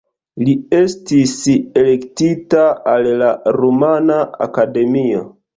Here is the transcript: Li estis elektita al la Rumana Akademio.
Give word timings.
Li 0.45 0.53
estis 0.77 1.33
elektita 1.81 2.65
al 2.95 3.13
la 3.23 3.29
Rumana 3.61 4.19
Akademio. 4.49 5.25